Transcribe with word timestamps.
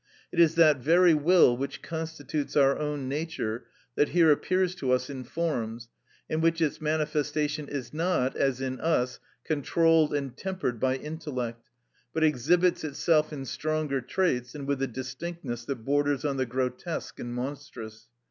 It 0.31 0.39
is 0.39 0.55
that 0.55 0.79
very 0.79 1.13
will, 1.13 1.55
which 1.55 1.83
constitutes 1.83 2.57
our 2.57 2.75
own 2.75 3.07
nature, 3.07 3.65
that 3.95 4.09
here 4.09 4.31
appears 4.31 4.73
to 4.77 4.91
us 4.93 5.11
in 5.11 5.23
forms, 5.23 5.89
in 6.27 6.41
which 6.41 6.59
its 6.59 6.81
manifestation 6.81 7.67
is 7.67 7.93
not, 7.93 8.35
as 8.35 8.61
in 8.61 8.79
us, 8.81 9.19
controlled 9.43 10.11
and 10.15 10.35
tempered 10.35 10.79
by 10.79 10.95
intellect, 10.95 11.69
but 12.15 12.23
exhibits 12.23 12.83
itself 12.83 13.31
in 13.31 13.45
stronger 13.45 14.01
traits, 14.01 14.55
and 14.55 14.65
with 14.67 14.81
a 14.81 14.87
distinctness 14.87 15.65
that 15.65 15.85
borders 15.85 16.25
on 16.25 16.37
the 16.37 16.47
grotesque 16.47 17.19
and 17.19 17.35
monstrous. 17.35 18.07